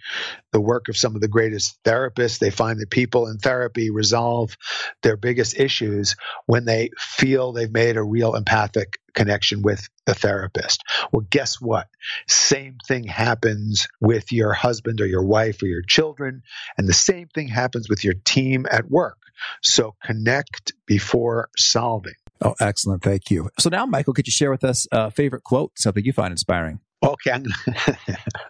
[0.51, 2.39] the work of some of the greatest therapists.
[2.39, 4.57] They find that people in therapy resolve
[5.01, 10.83] their biggest issues when they feel they've made a real empathic connection with the therapist.
[11.13, 11.87] Well, guess what?
[12.27, 16.43] Same thing happens with your husband or your wife or your children,
[16.77, 19.19] and the same thing happens with your team at work.
[19.61, 22.20] So connect before solving.
[22.43, 23.03] Oh, excellent.
[23.03, 23.49] Thank you.
[23.59, 26.79] So now, Michael, could you share with us a favorite quote, something you find inspiring?
[27.03, 27.97] Okay, gonna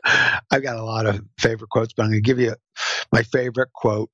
[0.51, 2.55] I've got a lot of favorite quotes, but I'm going to give you
[3.11, 4.09] my favorite quote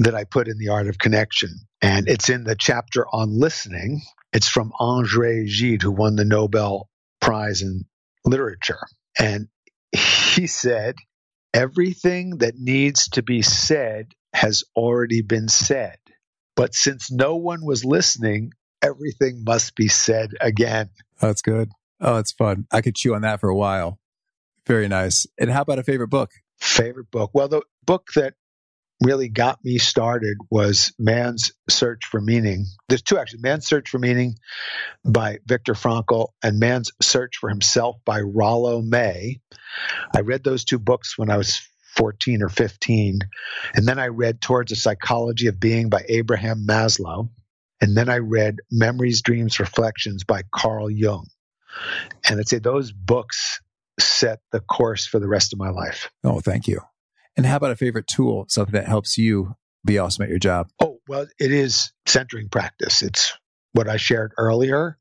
[0.00, 1.50] that I put in the Art of Connection,
[1.80, 4.02] and it's in the chapter on listening.
[4.32, 6.88] It's from André Gide, who won the Nobel
[7.20, 7.84] Prize in
[8.24, 8.86] Literature,
[9.18, 9.48] and
[9.92, 10.96] he said,
[11.54, 15.96] "Everything that needs to be said has already been said."
[16.54, 18.52] But since no one was listening,
[18.82, 20.90] everything must be said again.
[21.20, 21.70] That's good.
[22.00, 22.66] Oh, it's fun.
[22.70, 23.98] I could chew on that for a while.
[24.66, 25.26] Very nice.
[25.38, 26.30] And how about a favorite book?
[26.58, 27.30] Favorite book?
[27.34, 28.34] Well, the book that
[29.02, 32.66] really got me started was Man's Search for Meaning.
[32.88, 34.36] There's two actually Man's Search for Meaning
[35.04, 39.40] by Viktor Frankl and Man's Search for Himself by Rollo May.
[40.14, 41.62] I read those two books when I was
[41.96, 43.20] 14 or 15.
[43.74, 47.30] And then I read Towards a Psychology of Being by Abraham Maslow.
[47.80, 51.26] And then I read Memories, Dreams, Reflections by Carl Jung.
[52.28, 53.60] And I'd say those books
[53.98, 56.10] set the course for the rest of my life.
[56.24, 56.80] Oh, thank you.
[57.36, 59.54] And how about a favorite tool, something that helps you
[59.84, 60.68] be awesome at your job?
[60.82, 63.02] Oh, well, it is centering practice.
[63.02, 63.38] It's
[63.72, 64.98] what I shared earlier.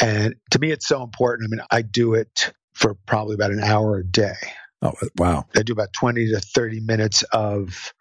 [0.00, 1.48] And to me, it's so important.
[1.48, 4.34] I mean, I do it for probably about an hour a day.
[4.82, 5.46] Oh, wow.
[5.56, 7.92] I do about 20 to 30 minutes of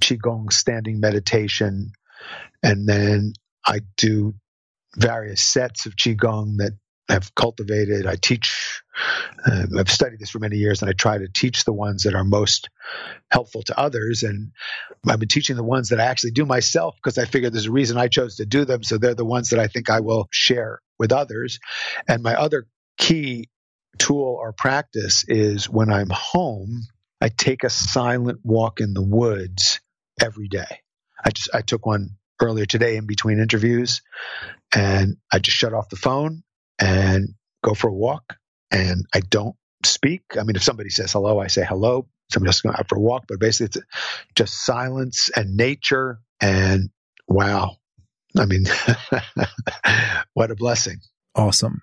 [0.00, 1.92] Qigong standing meditation.
[2.62, 3.32] And then
[3.66, 4.34] I do
[4.96, 6.72] various sets of Qigong that
[7.08, 8.06] I've cultivated.
[8.06, 8.82] I teach,
[9.44, 12.14] um, I've studied this for many years, and I try to teach the ones that
[12.14, 12.68] are most
[13.30, 14.22] helpful to others.
[14.22, 14.52] And
[15.06, 17.72] I've been teaching the ones that I actually do myself because I figure there's a
[17.72, 18.82] reason I chose to do them.
[18.82, 21.58] So they're the ones that I think I will share with others.
[22.08, 22.66] And my other
[22.98, 23.48] key
[23.98, 26.82] tool or practice is when I'm home,
[27.20, 29.80] I take a silent walk in the woods
[30.20, 30.80] every day.
[31.24, 34.02] I just I took one earlier today in between interviews
[34.74, 36.42] and I just shut off the phone
[36.78, 37.28] and
[37.62, 38.36] go for a walk
[38.70, 40.22] and I don't speak.
[40.38, 42.08] I mean if somebody says hello, I say hello.
[42.30, 43.86] Somebody else going out for a walk, but basically it's
[44.34, 46.90] just silence and nature and
[47.28, 47.76] wow.
[48.36, 48.64] I mean
[50.34, 50.98] what a blessing.
[51.34, 51.82] Awesome.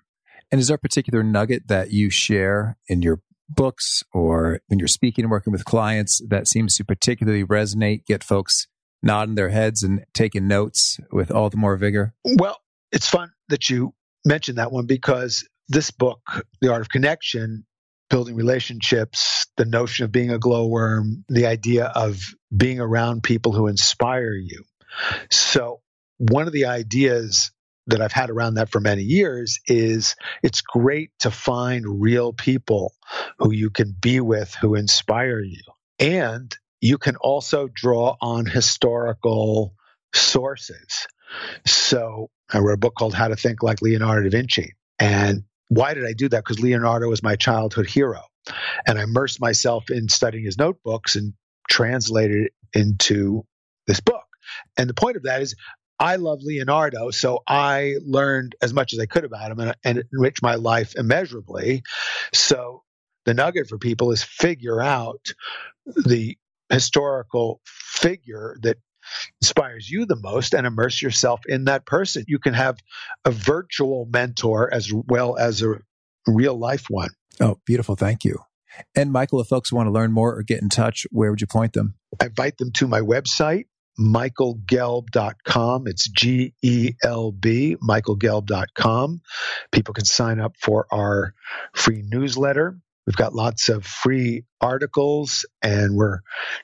[0.50, 4.88] And is there a particular nugget that you share in your books or when you're
[4.88, 8.68] speaking and working with clients that seems to particularly resonate, get folks
[9.02, 12.14] nodding their heads and taking notes with all the more vigor?
[12.24, 12.58] Well,
[12.92, 13.94] it's fun that you
[14.24, 16.20] mentioned that one because this book,
[16.60, 17.64] The Art of Connection,
[18.08, 22.20] building relationships, the notion of being a glowworm, the idea of
[22.54, 24.64] being around people who inspire you.
[25.30, 25.80] So,
[26.18, 27.52] one of the ideas
[27.86, 32.94] that I've had around that for many years is it's great to find real people
[33.38, 35.62] who you can be with who inspire you.
[35.98, 39.74] And you can also draw on historical
[40.14, 41.06] sources.
[41.66, 44.74] So I wrote a book called How to Think Like Leonardo da Vinci.
[44.98, 46.44] And why did I do that?
[46.44, 48.22] Because Leonardo was my childhood hero.
[48.86, 51.34] And I immersed myself in studying his notebooks and
[51.68, 53.44] translated it into
[53.86, 54.24] this book.
[54.76, 55.54] And the point of that is
[55.98, 60.02] I love Leonardo, so I learned as much as I could about him and, and
[60.14, 61.82] enriched my life immeasurably.
[62.32, 62.82] So
[63.26, 65.32] the nugget for people is figure out
[65.84, 66.38] the
[66.70, 68.78] historical figure that
[69.40, 72.24] inspires you the most and immerse yourself in that person.
[72.28, 72.78] You can have
[73.24, 75.80] a virtual mentor as well as a
[76.26, 77.10] real life one.
[77.40, 77.96] Oh, beautiful.
[77.96, 78.38] Thank you.
[78.94, 81.46] And Michael, if folks want to learn more or get in touch, where would you
[81.46, 81.94] point them?
[82.20, 83.64] I invite them to my website,
[83.98, 85.86] michaelgelb.com.
[85.88, 89.20] It's G E L B, michaelgelb.com.
[89.72, 91.34] People can sign up for our
[91.74, 92.78] free newsletter.
[93.06, 96.20] We've got lots of free articles, and we're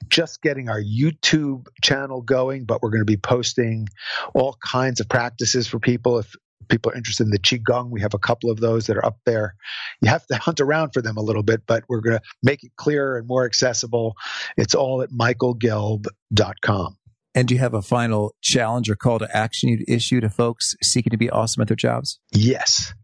[0.09, 3.89] just getting our YouTube channel going, but we're going to be posting
[4.35, 6.19] all kinds of practices for people.
[6.19, 6.35] If
[6.69, 9.19] people are interested in the Qigong, we have a couple of those that are up
[9.25, 9.55] there.
[10.01, 12.63] You have to hunt around for them a little bit, but we're going to make
[12.65, 14.15] it clearer and more accessible.
[14.57, 16.97] It's all at michaelgelb.com.
[17.35, 20.75] And do you have a final challenge or call to action you'd issue to folks
[20.83, 22.19] seeking to be awesome at their jobs?
[22.33, 22.95] Yes.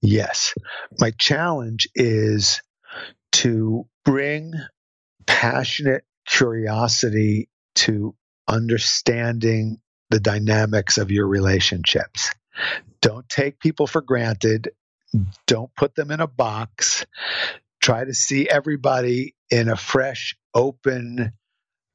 [0.00, 0.54] Yes.
[0.98, 2.62] My challenge is
[3.32, 4.52] to bring
[5.26, 8.14] passionate curiosity to
[8.46, 9.78] understanding
[10.10, 12.34] the dynamics of your relationships.
[13.00, 14.70] Don't take people for granted.
[15.46, 17.06] Don't put them in a box.
[17.80, 21.32] Try to see everybody in a fresh, open,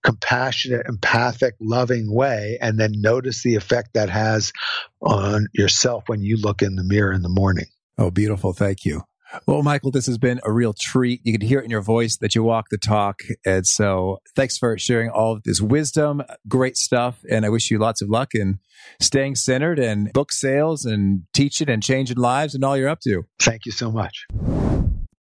[0.04, 4.54] compassionate, empathic, loving way, and then notice the effect that has
[5.02, 7.66] on yourself when you look in the mirror in the morning.
[7.98, 8.54] Oh, beautiful.
[8.54, 9.04] Thank you.
[9.46, 11.22] Well, Michael, this has been a real treat.
[11.24, 13.20] You can hear it in your voice that you walk the talk.
[13.46, 16.24] And so thanks for sharing all of this wisdom.
[16.48, 17.20] Great stuff.
[17.30, 18.60] And I wish you lots of luck in
[19.00, 23.24] staying centered and book sales and teaching and changing lives and all you're up to.
[23.40, 24.26] Thank you so much.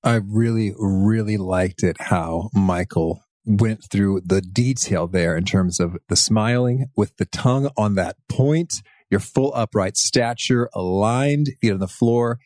[0.02, 5.96] I really, really liked it how Michael went through the detail there in terms of
[6.08, 8.74] the smiling with the tongue on that point,
[9.10, 12.38] your full upright stature, aligned, feet on the floor.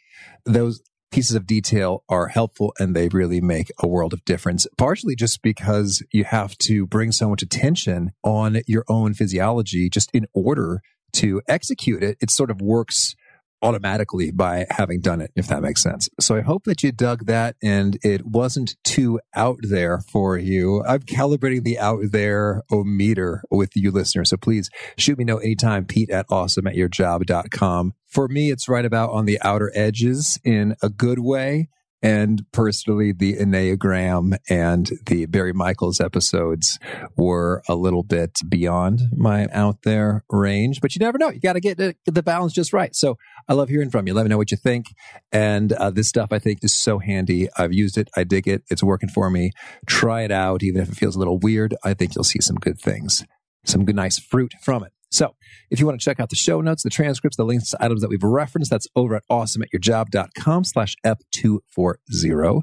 [0.45, 0.83] Those
[1.13, 4.67] pieces of detail are helpful and they really make a world of difference.
[4.77, 10.11] Partially just because you have to bring so much attention on your own physiology just
[10.13, 10.83] in order
[11.15, 12.19] to execute it.
[12.21, 13.15] It sort of works
[13.63, 16.09] automatically by having done it, if that makes sense.
[16.21, 20.83] So I hope that you dug that and it wasn't too out there for you.
[20.85, 24.31] I'm calibrating the out there o meter with you listeners.
[24.31, 27.95] So please shoot me note anytime, Pete at awesome at yourjob.com.
[28.07, 31.69] For me, it's right about on the outer edges in a good way.
[32.03, 36.79] And personally, the Enneagram and the Barry Michels episodes
[37.17, 41.31] were a little bit beyond my out there range, but you never know.
[41.31, 42.95] You got to get the balance just right.
[42.95, 43.17] So
[43.49, 44.15] I love hearing from you.
[44.15, 44.87] Let me know what you think.
[45.33, 47.49] And uh, this stuff I think is so handy.
[47.57, 48.09] I've used it.
[48.17, 48.63] I dig it.
[48.71, 49.53] It's working for me.
[49.87, 50.63] Try it out.
[50.63, 53.25] Even if it feels a little weird, I think you'll see some good things,
[53.65, 54.93] some good, nice fruit from it.
[55.11, 55.35] So
[55.71, 58.03] if you want to check out the show notes, the transcripts, the links to items
[58.03, 62.63] that we've referenced, that's over at awesomeatyourjob.com slash F240.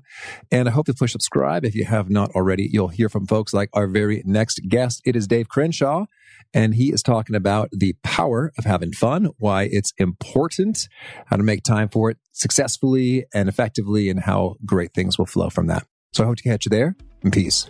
[0.52, 1.66] And I hope you push subscribe.
[1.66, 5.02] If you have not already, you'll hear from folks like our very next guest.
[5.06, 6.06] It is Dave Crenshaw,
[6.54, 10.88] and he is talking about the power of having fun, why it's important,
[11.28, 15.50] how to make time for it successfully and effectively, and how great things will flow
[15.50, 15.86] from that.
[16.12, 16.96] So I hope to catch you there,
[17.32, 17.70] peace.